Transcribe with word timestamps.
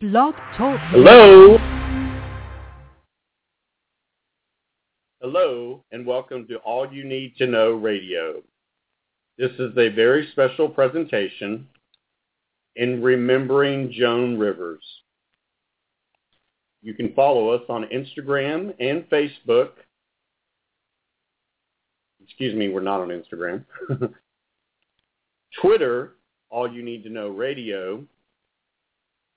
Blog 0.00 0.36
Talk. 0.56 0.78
Hello. 0.90 1.58
Hello, 5.20 5.82
and 5.90 6.06
welcome 6.06 6.46
to 6.46 6.58
All 6.58 6.86
You 6.92 7.02
Need 7.02 7.34
to 7.38 7.48
Know 7.48 7.72
Radio. 7.72 8.40
This 9.38 9.50
is 9.58 9.76
a 9.76 9.88
very 9.88 10.28
special 10.30 10.68
presentation 10.68 11.66
in 12.76 13.02
remembering 13.02 13.90
Joan 13.90 14.38
Rivers. 14.38 14.84
You 16.80 16.94
can 16.94 17.12
follow 17.14 17.48
us 17.48 17.62
on 17.68 17.88
Instagram 17.92 18.74
and 18.78 19.02
Facebook. 19.10 19.70
Excuse 22.22 22.54
me, 22.54 22.68
we're 22.68 22.82
not 22.82 23.00
on 23.00 23.08
Instagram. 23.08 23.64
Twitter, 25.60 26.12
All 26.50 26.72
You 26.72 26.84
Need 26.84 27.02
to 27.02 27.10
Know 27.10 27.30
Radio, 27.30 28.06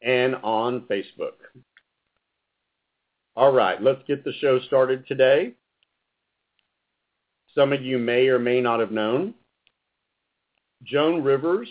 and 0.02 0.36
on 0.36 0.82
Facebook. 0.90 1.34
All 3.36 3.52
right, 3.52 3.82
let's 3.82 4.02
get 4.08 4.24
the 4.24 4.34
show 4.42 4.60
started 4.62 5.08
today. 5.08 5.54
Some 7.56 7.74
of 7.74 7.82
you 7.82 7.98
may 7.98 8.28
or 8.28 8.40
may 8.40 8.62
not 8.62 8.80
have 8.80 8.92
known. 8.92 9.34
Joan 10.84 11.24
Rivers, 11.24 11.70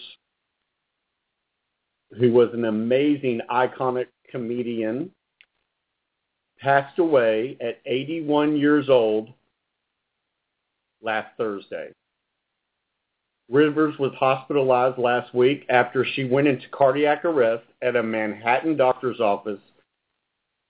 who 2.18 2.32
was 2.32 2.50
an 2.52 2.64
amazing, 2.64 3.40
iconic 3.50 4.06
comedian, 4.30 5.10
passed 6.58 6.98
away 6.98 7.56
at 7.60 7.80
81 7.86 8.56
years 8.56 8.88
old 8.88 9.30
last 11.02 11.28
Thursday. 11.36 11.92
Rivers 13.50 13.98
was 13.98 14.12
hospitalized 14.16 14.96
last 14.96 15.34
week 15.34 15.66
after 15.68 16.04
she 16.04 16.24
went 16.24 16.46
into 16.46 16.68
cardiac 16.70 17.24
arrest 17.24 17.64
at 17.82 17.96
a 17.96 18.02
Manhattan 18.02 18.76
doctor's 18.76 19.18
office, 19.18 19.60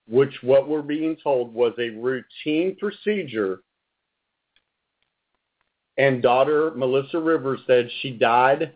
which 0.07 0.33
what 0.41 0.67
we're 0.67 0.81
being 0.81 1.15
told 1.23 1.53
was 1.53 1.73
a 1.77 1.89
routine 1.89 2.75
procedure. 2.75 3.61
And 5.97 6.23
daughter 6.23 6.71
Melissa 6.71 7.19
Rivers 7.19 7.59
said 7.67 7.89
she 8.01 8.11
died 8.11 8.73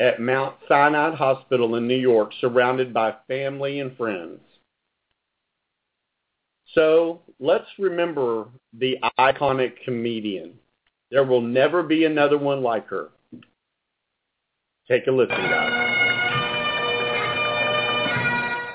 at 0.00 0.20
Mount 0.20 0.56
Sinai 0.66 1.14
Hospital 1.14 1.76
in 1.76 1.86
New 1.86 1.94
York, 1.94 2.32
surrounded 2.40 2.92
by 2.92 3.14
family 3.28 3.78
and 3.78 3.96
friends. 3.96 4.40
So 6.74 7.22
let's 7.38 7.68
remember 7.78 8.48
the 8.76 8.96
iconic 9.20 9.74
comedian. 9.84 10.54
There 11.12 11.22
will 11.22 11.40
never 11.40 11.84
be 11.84 12.04
another 12.04 12.38
one 12.38 12.60
like 12.60 12.88
her. 12.88 13.10
Take 14.86 15.06
a 15.06 15.10
listen, 15.10 15.34
guys. 15.36 15.72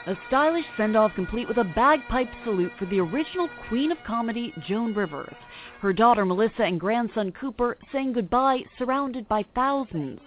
A 0.08 0.18
stylish 0.28 0.66
send-off 0.76 1.12
complete 1.14 1.48
with 1.48 1.58
a 1.58 1.64
bagpipe 1.76 2.30
salute 2.44 2.72
for 2.80 2.88
the 2.88 3.00
original 3.00 3.48
queen 3.68 3.92
of 3.92 4.00
comedy, 4.08 4.52
Joan 4.68 4.96
Rivers. 4.96 5.36
Her 5.82 5.94
daughter 5.94 6.26
Melissa 6.26 6.64
and 6.64 6.80
grandson 6.80 7.32
Cooper 7.34 7.78
saying 7.92 8.14
goodbye 8.14 8.62
surrounded 8.80 9.28
by 9.28 9.46
thousands. 9.54 10.20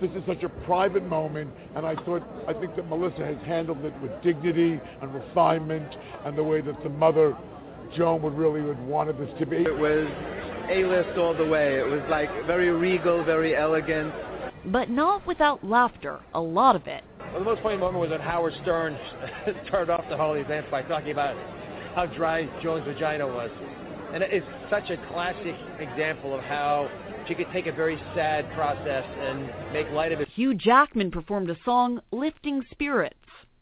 This 0.00 0.12
is 0.12 0.22
such 0.24 0.44
a 0.44 0.48
private 0.48 1.04
moment, 1.04 1.50
and 1.74 1.84
I 1.84 1.96
thought, 2.04 2.22
I 2.46 2.52
think 2.52 2.76
that 2.76 2.88
Melissa 2.88 3.24
has 3.24 3.36
handled 3.44 3.84
it 3.84 3.92
with 4.00 4.12
dignity 4.22 4.80
and 5.02 5.12
refinement, 5.12 5.96
and 6.24 6.38
the 6.38 6.44
way 6.44 6.60
that 6.60 6.80
the 6.84 6.90
mother, 6.90 7.36
Joan, 7.96 8.22
would 8.22 8.38
really 8.38 8.60
would 8.60 8.78
wanted 8.86 9.18
this 9.18 9.30
to 9.40 9.46
be. 9.46 9.56
It 9.56 9.76
was 9.76 10.06
A-list 10.70 11.18
all 11.18 11.34
the 11.34 11.44
way. 11.44 11.80
It 11.80 11.86
was 11.86 12.02
like 12.08 12.30
very 12.46 12.70
regal, 12.70 13.24
very 13.24 13.56
elegant. 13.56 14.14
But 14.66 14.88
not 14.88 15.26
without 15.26 15.62
laughter, 15.64 16.20
a 16.32 16.40
lot 16.40 16.74
of 16.74 16.86
it. 16.86 17.04
Well, 17.18 17.40
the 17.40 17.44
most 17.44 17.62
funny 17.62 17.76
moment 17.76 18.00
was 18.00 18.10
when 18.10 18.20
Howard 18.20 18.54
Stern 18.62 18.98
turned 19.70 19.90
off 19.90 20.04
the 20.08 20.16
whole 20.16 20.34
event 20.34 20.70
by 20.70 20.82
talking 20.82 21.10
about 21.10 21.36
how 21.94 22.06
dry 22.06 22.48
Joan's 22.62 22.86
vagina 22.86 23.26
was. 23.26 23.50
And 24.12 24.22
it's 24.22 24.46
such 24.70 24.90
a 24.90 24.96
classic 25.12 25.54
example 25.80 26.34
of 26.34 26.40
how 26.42 26.88
she 27.26 27.34
could 27.34 27.48
take 27.52 27.66
a 27.66 27.72
very 27.72 28.00
sad 28.14 28.50
process 28.54 29.04
and 29.18 29.72
make 29.72 29.90
light 29.90 30.12
of 30.12 30.20
it. 30.20 30.28
Hugh 30.34 30.54
Jackman 30.54 31.10
performed 31.10 31.50
a 31.50 31.56
song, 31.64 32.00
Lifting 32.12 32.62
Spirits. 32.70 33.16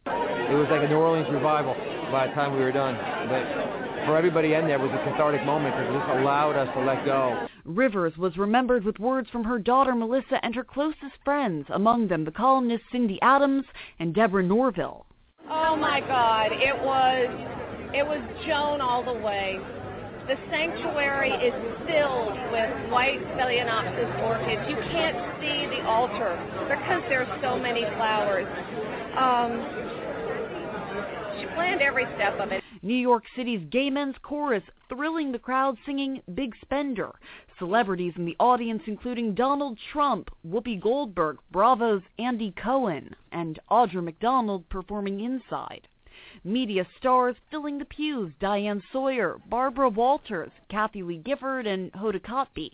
It 0.07 0.55
was 0.55 0.69
like 0.71 0.83
a 0.83 0.89
New 0.89 0.97
Orleans 0.97 1.29
revival 1.33 1.75
by 2.11 2.27
the 2.27 2.35
time 2.35 2.53
we 2.55 2.61
were 2.61 2.73
done. 2.73 2.95
But 3.29 3.82
for 4.07 4.17
everybody 4.17 4.55
in 4.55 4.67
there, 4.67 4.77
it 4.77 4.83
was 4.83 4.91
a 4.91 5.05
cathartic 5.11 5.45
moment 5.45 5.75
because 5.75 5.95
it 5.95 5.99
just 5.99 6.11
allowed 6.21 6.57
us 6.57 6.69
to 6.75 6.85
let 6.85 7.05
go. 7.05 7.47
Rivers 7.65 8.17
was 8.17 8.37
remembered 8.37 8.85
with 8.85 8.99
words 8.99 9.29
from 9.31 9.45
her 9.45 9.59
daughter 9.59 9.95
Melissa 9.95 10.45
and 10.45 10.55
her 10.55 10.65
closest 10.65 11.17
friends, 11.25 11.67
among 11.71 12.09
them 12.09 12.25
the 12.25 12.31
columnist 12.31 12.83
Cindy 12.91 13.19
Adams 13.23 13.65
and 13.99 14.15
Deborah 14.15 14.43
Norville. 14.43 15.07
Oh 15.49 15.77
my 15.77 16.01
God, 16.01 16.53
it 16.53 16.77
was 16.83 17.29
it 17.95 18.07
was 18.07 18.21
Joan 18.47 18.81
all 18.81 19.05
the 19.05 19.13
way. 19.13 19.59
The 20.27 20.37
sanctuary 20.51 21.31
is 21.31 21.53
filled 21.85 22.39
with 22.53 22.91
white 22.91 23.21
Phalaenopsis 23.37 24.23
orchids. 24.23 24.63
You 24.71 24.77
can't 24.91 25.19
see 25.41 25.67
the 25.77 25.85
altar 25.85 26.39
because 26.71 27.03
there's 27.09 27.29
so 27.43 27.59
many 27.59 27.83
flowers. 27.97 28.47
Um, 29.19 29.61
she 31.39 31.47
planned 31.55 31.83
every 31.83 32.07
step 32.15 32.39
of 32.39 32.53
it. 32.53 32.62
New 32.85 32.97
York 32.97 33.23
City's 33.37 33.65
gay 33.71 33.91
men's 33.91 34.17
chorus 34.23 34.65
thrilling 34.89 35.31
the 35.31 35.39
crowd 35.39 35.79
singing 35.87 36.21
Big 36.35 36.53
Spender. 36.61 37.13
Celebrities 37.57 38.15
in 38.17 38.25
the 38.25 38.37
audience 38.41 38.83
including 38.87 39.35
Donald 39.35 39.79
Trump, 39.93 40.31
Whoopi 40.45 40.81
Goldberg, 40.81 41.39
Bravo's 41.53 42.03
Andy 42.19 42.53
Cohen, 42.61 43.15
and 43.31 43.61
Audra 43.71 44.03
McDonald 44.03 44.69
performing 44.69 45.21
inside. 45.21 45.87
Media 46.43 46.85
stars 46.99 47.37
filling 47.53 47.79
the 47.79 47.85
pews, 47.85 48.33
Diane 48.41 48.83
Sawyer, 48.93 49.39
Barbara 49.49 49.89
Walters, 49.89 50.51
Kathie 50.69 51.05
Lee 51.05 51.19
Gifford, 51.19 51.69
and 51.69 51.93
Hoda 51.93 52.21
Kotb. 52.21 52.73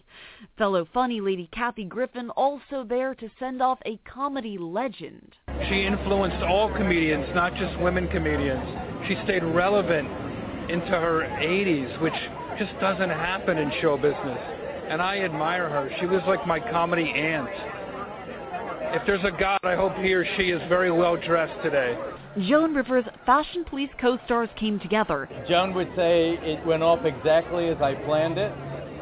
Fellow 0.56 0.86
funny 0.94 1.20
lady 1.20 1.50
Kathy 1.52 1.84
Griffin 1.84 2.30
also 2.30 2.82
there 2.82 3.14
to 3.14 3.30
send 3.38 3.60
off 3.60 3.78
a 3.84 3.98
comedy 4.10 4.56
legend. 4.56 5.34
She 5.68 5.84
influenced 5.84 6.42
all 6.42 6.72
comedians, 6.74 7.26
not 7.34 7.54
just 7.56 7.78
women 7.80 8.08
comedians. 8.08 8.87
She 9.08 9.16
stayed 9.24 9.42
relevant 9.42 10.06
into 10.70 10.90
her 10.90 11.22
80s, 11.40 12.00
which 12.02 12.12
just 12.58 12.78
doesn't 12.78 13.08
happen 13.08 13.56
in 13.56 13.72
show 13.80 13.96
business. 13.96 14.38
And 14.90 15.00
I 15.00 15.20
admire 15.20 15.66
her. 15.68 15.90
She 15.98 16.04
was 16.04 16.20
like 16.26 16.46
my 16.46 16.60
comedy 16.60 17.10
aunt. 17.16 17.48
If 18.94 19.02
there's 19.06 19.24
a 19.24 19.30
God, 19.30 19.60
I 19.62 19.76
hope 19.76 19.94
he 19.96 20.12
or 20.12 20.26
she 20.36 20.50
is 20.50 20.60
very 20.68 20.90
well 20.90 21.16
dressed 21.16 21.62
today. 21.62 21.96
Joan 22.46 22.74
Rivers' 22.74 23.06
Fashion 23.24 23.64
Police 23.64 23.90
co-stars 23.98 24.50
came 24.56 24.78
together. 24.78 25.28
Joan 25.48 25.74
would 25.74 25.88
say 25.96 26.38
it 26.42 26.64
went 26.66 26.82
off 26.82 27.04
exactly 27.04 27.68
as 27.68 27.80
I 27.80 27.94
planned 27.94 28.36
it, 28.36 28.52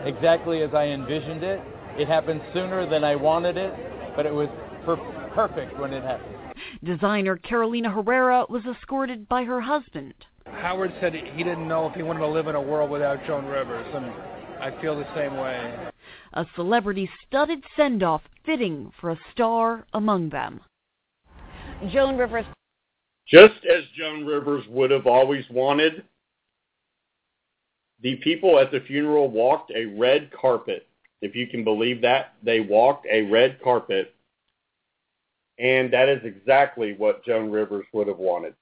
exactly 0.05 0.63
as 0.63 0.73
I 0.73 0.87
envisioned 0.87 1.43
it. 1.43 1.61
It 1.99 2.07
happened 2.07 2.43
sooner 2.53 2.89
than 2.89 3.03
I 3.03 3.17
wanted 3.17 3.57
it, 3.57 3.75
but 4.15 4.25
it 4.25 4.33
was 4.33 4.49
per- 4.85 4.97
perfect 5.35 5.79
when 5.79 5.93
it 5.93 6.05
happened. 6.05 6.36
Designer 6.83 7.37
Carolina 7.37 7.91
Herrera 7.91 8.47
was 8.49 8.63
escorted 8.67 9.29
by 9.29 9.45
her 9.45 9.61
husband. 9.61 10.15
Howard 10.47 10.93
said 11.01 11.15
he 11.15 11.43
didn't 11.43 11.69
know 11.69 11.87
if 11.87 11.95
he 11.95 12.03
wanted 12.03 12.21
to 12.21 12.29
live 12.29 12.47
in 12.47 12.55
a 12.55 12.61
world 12.61 12.91
without 12.91 13.25
Joan 13.27 13.47
Rivers, 13.47 13.87
and 13.95 14.07
I 14.61 14.81
feel 14.81 14.97
the 14.97 15.15
same 15.15 15.37
way. 15.37 15.91
A 16.35 16.47
celebrity-studded 16.55 17.65
send-off 17.77 18.23
fitting 18.45 18.93
for 19.01 19.11
a 19.11 19.19
star 19.33 19.87
among 19.93 20.31
them. 20.31 20.61
Joan 21.93 22.17
Rivers 22.17 22.47
Just 23.27 23.65
as 23.65 23.85
Joan 23.97 24.25
Rivers 24.25 24.65
would 24.69 24.91
have 24.91 25.07
always 25.07 25.45
wanted, 25.51 26.05
the 28.03 28.17
people 28.17 28.59
at 28.59 28.71
the 28.71 28.81
funeral 28.81 29.29
walked 29.29 29.73
a 29.75 29.87
red 29.87 30.31
carpet. 30.33 30.87
If 31.23 31.35
you 31.35 31.47
can 31.47 31.65
believe 31.65 32.03
that, 32.03 32.35
they 32.43 32.61
walked 32.61 33.07
a 33.11 33.23
red 33.23 33.61
carpet. 33.63 34.15
And 35.59 35.93
that 35.93 36.09
is 36.09 36.21
exactly 36.25 36.95
what 36.99 37.25
Joan 37.25 37.51
Rivers 37.51 37.87
would 37.93 38.09
have 38.09 38.19
wanted. 38.19 38.55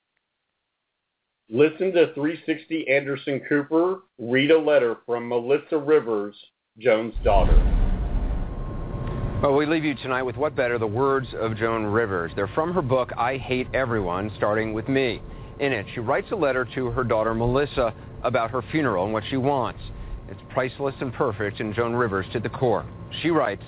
Listen 1.51 1.93
to 1.93 2.15
360 2.15 2.89
Anderson 2.89 3.41
Cooper 3.49 4.01
read 4.19 4.51
a 4.51 4.59
letter 4.59 4.97
from 5.05 5.29
Melissa 5.29 5.77
Rivers, 5.77 6.35
Joan's 6.79 7.15
daughter. 7.23 7.55
Well, 9.43 9.55
we 9.55 9.67
leave 9.67 9.85
you 9.85 9.95
tonight 9.97 10.23
with 10.23 10.37
what 10.37 10.57
better, 10.57 10.79
the 10.79 10.87
words 10.87 11.27
of 11.39 11.55
Joan 11.57 11.85
Rivers. 11.85 12.33
They're 12.35 12.49
from 12.55 12.73
her 12.73 12.81
book, 12.81 13.11
I 13.19 13.37
Hate 13.37 13.67
Everyone, 13.75 14.33
starting 14.39 14.73
with 14.73 14.89
me. 14.89 15.21
In 15.61 15.73
it, 15.73 15.85
she 15.93 16.01
writes 16.01 16.29
a 16.33 16.37
letter 16.37 16.67
to 16.75 16.91
her 16.93 17.05
daughter 17.05 17.35
Melissa 17.35 17.95
about 18.23 18.51
her 18.51 18.63
funeral 18.73 19.05
and 19.05 19.13
what 19.13 19.23
she 19.29 19.37
wants. 19.37 19.81
It's 20.31 20.41
priceless 20.49 20.95
and 21.01 21.13
perfect, 21.13 21.61
and 21.61 21.75
Joan 21.75 21.95
Rivers 21.95 22.25
to 22.33 22.41
the 22.41 22.49
core. 22.49 22.87
She 23.21 23.29
writes, 23.29 23.63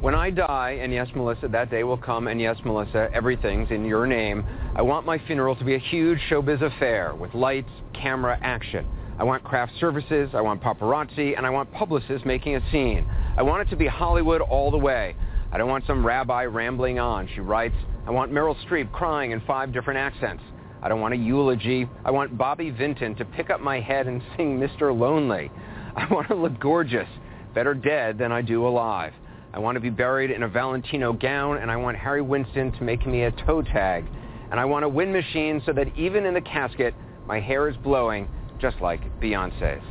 when 0.00 0.14
I 0.14 0.30
die, 0.30 0.78
and 0.80 0.92
yes, 0.92 1.08
Melissa, 1.14 1.48
that 1.48 1.70
day 1.70 1.84
will 1.84 1.98
come, 1.98 2.26
and 2.26 2.40
yes, 2.40 2.56
Melissa, 2.64 3.10
everything's 3.12 3.70
in 3.70 3.84
your 3.84 4.06
name, 4.06 4.44
I 4.74 4.80
want 4.80 5.04
my 5.04 5.18
funeral 5.26 5.54
to 5.56 5.64
be 5.64 5.74
a 5.74 5.78
huge 5.78 6.18
showbiz 6.30 6.62
affair 6.62 7.14
with 7.14 7.34
lights, 7.34 7.70
camera, 7.92 8.38
action. 8.42 8.86
I 9.18 9.24
want 9.24 9.44
craft 9.44 9.72
services, 9.78 10.30
I 10.32 10.40
want 10.40 10.62
paparazzi, 10.62 11.36
and 11.36 11.44
I 11.44 11.50
want 11.50 11.70
publicists 11.72 12.24
making 12.24 12.56
a 12.56 12.70
scene. 12.70 13.06
I 13.36 13.42
want 13.42 13.66
it 13.66 13.70
to 13.70 13.76
be 13.76 13.86
Hollywood 13.86 14.40
all 14.40 14.70
the 14.70 14.78
way. 14.78 15.14
I 15.52 15.58
don't 15.58 15.68
want 15.68 15.86
some 15.86 16.06
rabbi 16.06 16.44
rambling 16.44 16.98
on. 16.98 17.28
She 17.34 17.40
writes, 17.40 17.74
I 18.06 18.10
want 18.10 18.32
Meryl 18.32 18.56
Streep 18.66 18.90
crying 18.92 19.32
in 19.32 19.42
five 19.42 19.70
different 19.70 19.98
accents. 19.98 20.42
I 20.82 20.88
don't 20.88 21.02
want 21.02 21.12
a 21.12 21.18
eulogy. 21.18 21.86
I 22.06 22.10
want 22.10 22.38
Bobby 22.38 22.70
Vinton 22.70 23.14
to 23.16 23.26
pick 23.26 23.50
up 23.50 23.60
my 23.60 23.80
head 23.80 24.06
and 24.06 24.22
sing 24.38 24.58
Mr. 24.58 24.98
Lonely. 24.98 25.50
I 25.94 26.10
want 26.10 26.28
to 26.28 26.34
look 26.34 26.58
gorgeous, 26.58 27.08
better 27.54 27.74
dead 27.74 28.16
than 28.16 28.32
I 28.32 28.40
do 28.40 28.66
alive. 28.66 29.12
I 29.52 29.58
want 29.58 29.76
to 29.76 29.80
be 29.80 29.90
buried 29.90 30.30
in 30.30 30.44
a 30.44 30.48
Valentino 30.48 31.12
gown, 31.12 31.58
and 31.58 31.70
I 31.70 31.76
want 31.76 31.96
Harry 31.96 32.22
Winston 32.22 32.70
to 32.72 32.84
make 32.84 33.06
me 33.06 33.24
a 33.24 33.32
toe 33.32 33.62
tag. 33.62 34.06
And 34.50 34.60
I 34.60 34.64
want 34.64 34.84
a 34.84 34.88
wind 34.88 35.12
machine 35.12 35.60
so 35.66 35.72
that 35.72 35.88
even 35.96 36.24
in 36.24 36.34
the 36.34 36.40
casket, 36.40 36.94
my 37.26 37.40
hair 37.40 37.68
is 37.68 37.76
blowing, 37.78 38.28
just 38.60 38.76
like 38.80 39.00
Beyonce's. 39.20 39.82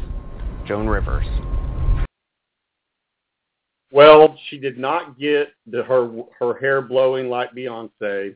Joan 0.66 0.88
Rivers. 0.88 1.26
Well, 3.92 4.38
she 4.50 4.60
did 4.60 4.78
not 4.78 5.18
get 5.18 5.50
the, 5.66 5.84
her 5.84 6.12
her 6.38 6.54
hair 6.60 6.82
blowing 6.82 7.28
like 7.28 7.54
Beyonce, 7.54 8.36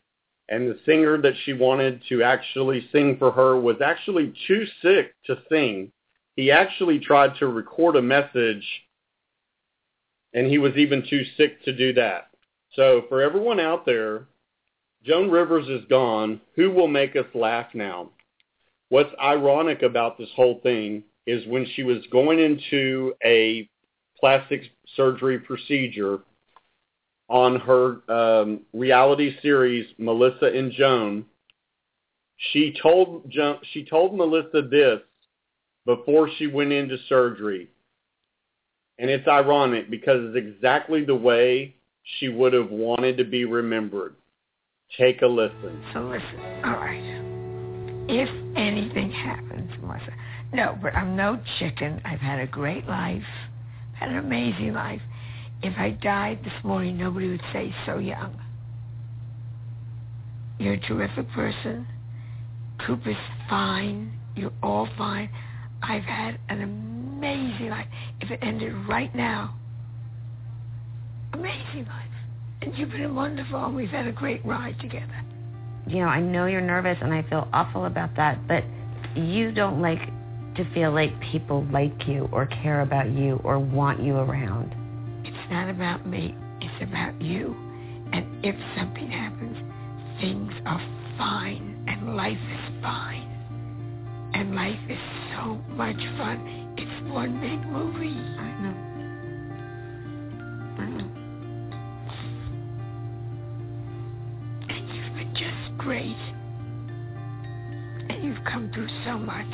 and 0.50 0.68
the 0.68 0.80
singer 0.86 1.22
that 1.22 1.34
she 1.46 1.54
wanted 1.54 2.02
to 2.10 2.24
actually 2.24 2.90
sing 2.92 3.18
for 3.18 3.32
her 3.32 3.60
was 3.60 3.78
actually 3.86 4.34
too 4.48 4.66
sick 4.82 5.14
to 5.26 5.38
sing. 5.50 5.92
He 6.36 6.52
actually 6.52 7.00
tried 7.00 7.36
to 7.38 7.48
record 7.48 7.96
a 7.96 8.02
message, 8.02 8.66
and 10.34 10.48
he 10.48 10.58
was 10.58 10.76
even 10.76 11.04
too 11.10 11.24
sick 11.38 11.64
to 11.64 11.74
do 11.74 11.94
that. 11.94 12.30
So 12.74 13.04
for 13.10 13.22
everyone 13.22 13.60
out 13.60 13.86
there, 13.86 14.28
Joan 15.04 15.30
Rivers 15.30 15.68
is 15.68 15.86
gone. 15.90 16.42
Who 16.56 16.72
will 16.72 16.88
make 16.88 17.16
us 17.16 17.26
laugh 17.34 17.68
now? 17.74 18.10
What's 18.90 19.14
ironic 19.22 19.82
about 19.82 20.18
this 20.18 20.30
whole 20.36 20.60
thing 20.62 21.04
is 21.26 21.46
when 21.48 21.66
she 21.76 21.84
was 21.84 22.06
going 22.12 22.40
into 22.40 23.14
a 23.24 23.70
plastic 24.20 24.64
surgery 24.96 25.40
procedure 25.40 26.20
on 27.30 27.60
her 27.60 28.12
um, 28.12 28.62
reality 28.74 29.36
series 29.42 29.88
Melissa 29.98 30.46
and 30.46 30.72
Joan. 30.72 31.26
She 32.52 32.76
told 32.82 33.30
jo- 33.30 33.60
she 33.72 33.86
told 33.86 34.16
Melissa 34.16 34.62
this 34.62 35.00
before 35.86 36.30
she 36.38 36.48
went 36.48 36.72
into 36.72 36.98
surgery, 37.10 37.70
and 39.04 39.12
it's 39.12 39.28
ironic 39.28 39.92
because 39.92 40.22
it's 40.24 40.38
exactly 40.38 41.04
the 41.04 41.16
way 41.16 41.76
she 42.18 42.30
would 42.30 42.54
have 42.54 42.72
wanted 42.72 43.18
to 43.18 43.26
be 43.26 43.44
remembered. 43.44 44.16
Take 44.98 45.22
a 45.22 45.28
listen. 45.28 45.84
So 45.94 46.02
listen, 46.02 46.40
all 46.64 46.72
right. 46.72 48.06
If 48.10 48.30
anything 48.56 49.12
happens, 49.12 49.72
Melissa, 49.82 50.14
no, 50.54 50.80
but 50.82 50.96
I'm 50.96 51.16
no 51.16 51.40
chicken. 51.60 52.02
I've 52.06 52.20
had 52.20 52.40
a 52.40 52.48
great 52.48 52.88
life 52.88 53.24
had 54.04 54.10
an 54.10 54.18
amazing 54.18 54.74
life. 54.74 55.02
If 55.62 55.78
I 55.78 55.92
died 55.92 56.40
this 56.44 56.64
morning, 56.64 56.98
nobody 56.98 57.30
would 57.30 57.44
say 57.54 57.74
so 57.86 58.00
young. 58.00 58.40
You're 60.60 60.74
a 60.74 60.80
terrific 60.80 61.30
person. 61.32 61.88
Cooper's 62.86 63.16
fine. 63.50 64.18
You're 64.36 64.54
all 64.62 64.90
fine. 64.98 65.30
I've 65.82 66.04
had 66.04 66.40
an 66.50 66.62
amazing 66.62 66.93
life. 67.24 67.88
If 68.22 68.32
it 68.32 68.40
ended 68.42 68.74
right 68.88 69.14
now, 69.16 69.56
amazing 71.34 71.86
life. 71.86 72.10
And 72.62 72.78
you've 72.78 72.92
been 72.92 73.16
wonderful, 73.16 73.66
and 73.66 73.76
we've 73.76 73.90
had 73.90 74.08
a 74.08 74.12
great 74.12 74.46
ride 74.46 74.80
together. 74.80 75.24
You 75.88 76.00
know, 76.00 76.08
I 76.08 76.20
know 76.20 76.46
you're 76.46 76.62
nervous, 76.62 76.98
and 77.02 77.14
I 77.14 77.24
feel 77.24 77.48
awful 77.54 77.86
about 77.86 78.16
that, 78.16 78.48
but 78.48 78.64
you 79.16 79.52
don't 79.52 79.82
like 79.82 80.00
to 80.56 80.74
feel 80.74 80.92
like 80.92 81.20
people 81.32 81.66
like 81.72 82.08
you 82.08 82.30
or 82.32 82.46
care 82.46 82.82
about 82.82 83.10
you 83.10 83.40
or 83.44 83.60
want 83.60 84.02
you 84.02 84.18
around. 84.18 84.76
It's 85.26 85.52
not 85.52 85.70
about 85.70 86.06
me. 86.06 86.36
It's 86.62 86.84
about 86.84 87.20
you. 87.22 87.56
And 88.14 88.46
if 88.46 88.56
something 88.78 89.10
happens, 89.10 89.58
things 90.22 90.54
are 90.66 90.82
fine 91.18 91.84
and 91.88 92.16
life 92.16 92.38
is 92.38 92.82
fine. 92.82 93.30
And 94.34 94.56
life 94.56 94.80
is 94.90 95.00
so 95.36 95.56
much 95.76 95.98
fun. 96.18 96.63
One 97.14 97.40
big 97.40 97.64
movie. 97.68 98.18
I 98.18 98.50
know. 98.64 98.76
I 100.80 100.86
know. 100.90 101.10
And 104.70 104.90
you've 104.90 105.14
been 105.16 105.34
just 105.36 105.78
great. 105.78 106.18
And 108.10 108.24
you've 108.24 108.44
come 108.46 108.72
through 108.74 108.90
so 109.06 109.20
much. 109.20 109.46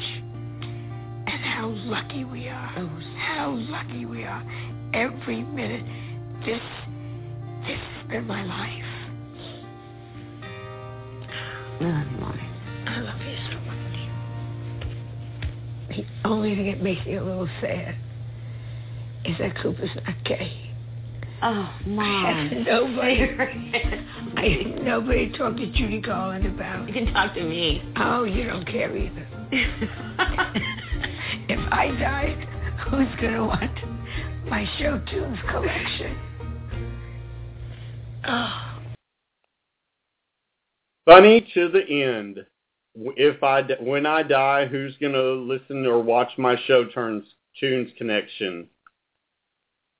And 1.27 1.44
how 1.44 1.67
lucky 1.83 2.23
we 2.23 2.47
are. 2.47 2.73
Oh, 2.77 2.89
How 3.17 3.51
lucky 3.69 4.05
we 4.05 4.23
are. 4.23 4.41
Every 4.94 5.44
minute. 5.44 5.83
This, 6.45 6.62
this 7.67 7.77
has 7.77 8.07
been 8.09 8.25
my 8.25 8.44
life. 8.45 8.85
You, 11.81 11.88
Mommy. 12.21 12.50
I 12.88 13.00
love 13.01 13.17
you 13.17 13.17
so 13.17 13.17
much. 13.17 13.19
The 15.89 16.06
only 16.25 16.56
thing 16.56 16.68
that 16.68 16.81
makes 16.81 17.06
me 17.06 17.15
a 17.15 17.24
little 17.24 17.50
sad 17.62 17.95
is 19.25 19.38
that 19.39 19.56
Cooper's 19.62 19.89
not 19.95 20.24
gay. 20.24 20.69
Oh, 21.41 21.74
I 21.74 21.83
Mom. 21.88 22.63
nobody, 22.65 23.21
I 24.36 24.45
had 24.45 24.83
nobody 24.83 25.30
to 25.30 25.38
talk 25.38 25.56
to 25.56 25.65
Judy 25.71 26.01
Garland 26.01 26.45
about. 26.45 26.88
You 26.88 26.94
can 26.94 27.13
talk 27.13 27.33
to 27.36 27.44
me. 27.44 27.81
Oh, 27.95 28.25
you 28.25 28.44
don't 28.44 28.65
care 28.65 28.95
either. 28.95 29.27
if 31.50 31.59
I 31.71 31.88
died, 32.00 32.47
who's 32.89 33.07
going 33.21 33.33
to 33.33 33.45
want 33.45 34.45
my 34.50 34.68
show 34.77 35.01
tunes 35.09 35.39
collection? 35.50 36.18
Oh, 38.27 38.69
Funny 41.06 41.47
to 41.56 41.69
the 41.69 42.03
end. 42.03 42.45
If 43.16 43.42
I 43.44 43.62
when 43.81 44.06
I 44.06 44.24
die, 44.24 44.66
who's 44.66 44.96
gonna 45.01 45.22
listen 45.22 45.86
or 45.86 46.01
watch 46.01 46.31
my 46.38 46.56
show 46.66 46.86
turns 46.86 47.24
tunes 47.60 47.90
connection? 47.98 48.68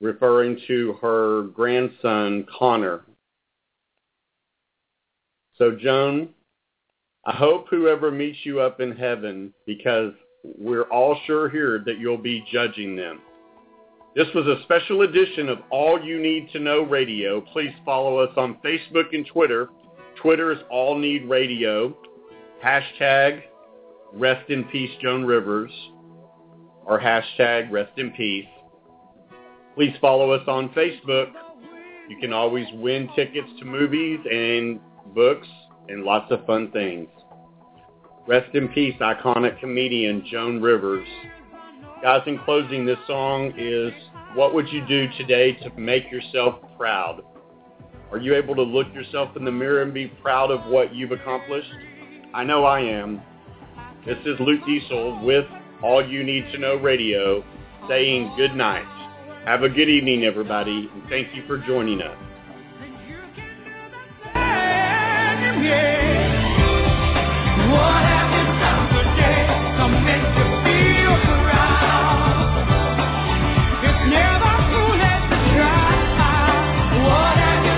Referring 0.00 0.60
to 0.66 0.94
her 1.00 1.44
grandson 1.54 2.46
Connor. 2.58 3.02
So 5.56 5.72
Joan, 5.72 6.30
I 7.26 7.32
hope 7.32 7.68
whoever 7.68 8.10
meets 8.10 8.38
you 8.44 8.60
up 8.60 8.80
in 8.80 8.92
heaven, 8.92 9.52
because 9.66 10.12
we're 10.42 10.84
all 10.84 11.18
sure 11.26 11.48
here 11.50 11.82
that 11.84 11.98
you'll 11.98 12.16
be 12.18 12.44
judging 12.50 12.96
them. 12.96 13.20
This 14.16 14.28
was 14.34 14.46
a 14.46 14.62
special 14.64 15.02
edition 15.02 15.48
of 15.48 15.58
All 15.70 16.02
You 16.02 16.18
Need 16.18 16.50
to 16.52 16.58
Know 16.58 16.82
Radio. 16.82 17.40
Please 17.52 17.72
follow 17.84 18.18
us 18.18 18.32
on 18.36 18.58
Facebook 18.64 19.14
and 19.14 19.26
Twitter. 19.26 19.68
Twitter 20.20 20.50
is 20.50 20.58
All 20.70 20.98
Need 20.98 21.28
Radio. 21.28 21.96
Hashtag 22.64 23.42
Rest 24.12 24.50
in 24.50 24.64
Peace 24.64 24.90
Joan 25.00 25.24
Rivers 25.24 25.70
or 26.84 27.00
hashtag 27.00 27.70
Rest 27.70 27.92
in 27.96 28.10
Peace. 28.10 28.46
Please 29.74 29.94
follow 30.00 30.32
us 30.32 30.46
on 30.46 30.68
Facebook. 30.70 31.30
You 32.08 32.18
can 32.20 32.32
always 32.32 32.66
win 32.74 33.08
tickets 33.16 33.48
to 33.60 33.64
movies 33.64 34.20
and 34.30 34.78
books 35.14 35.48
and 35.88 36.04
lots 36.04 36.30
of 36.30 36.44
fun 36.44 36.70
things. 36.72 37.08
Rest 38.26 38.54
in 38.54 38.68
peace, 38.68 38.94
iconic 39.00 39.58
comedian 39.58 40.24
Joan 40.30 40.60
Rivers. 40.60 41.08
Guys, 42.02 42.22
in 42.26 42.38
closing, 42.40 42.84
this 42.84 42.98
song 43.06 43.54
is 43.56 43.92
What 44.34 44.54
Would 44.54 44.68
You 44.68 44.86
Do 44.86 45.08
Today 45.16 45.52
to 45.62 45.70
Make 45.78 46.10
Yourself 46.10 46.56
Proud? 46.76 47.22
Are 48.10 48.18
you 48.18 48.34
able 48.34 48.54
to 48.56 48.62
look 48.62 48.92
yourself 48.92 49.36
in 49.36 49.44
the 49.44 49.52
mirror 49.52 49.82
and 49.82 49.94
be 49.94 50.08
proud 50.08 50.50
of 50.50 50.70
what 50.70 50.94
you've 50.94 51.12
accomplished? 51.12 51.70
I 52.32 52.44
know 52.44 52.64
I 52.64 52.80
am. 52.80 53.20
This 54.06 54.18
is 54.24 54.38
Luke 54.38 54.60
Diesel 54.64 55.24
with 55.24 55.46
All 55.82 56.06
You 56.06 56.22
Need 56.22 56.44
to 56.52 56.58
Know 56.58 56.76
Radio 56.76 57.44
saying 57.88 58.32
good 58.36 58.54
night. 58.54 58.84
Have 59.46 59.64
a 59.64 59.68
good 59.68 59.88
evening, 59.88 60.22
everybody, 60.24 60.88
and 60.94 61.02
thank 61.08 61.34
you 61.34 61.42
for 61.48 61.58
joining 61.58 62.00
us. 62.00 62.16